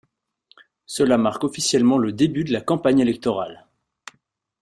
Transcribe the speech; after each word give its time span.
Cela 0.87 1.19
marque 1.19 1.43
officiellement 1.43 1.99
le 1.99 2.11
début 2.11 2.43
de 2.43 2.51
la 2.51 2.61
campagne 2.61 3.01
électorale. 3.01 3.67